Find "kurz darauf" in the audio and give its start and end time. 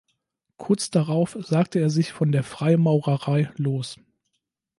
0.57-1.37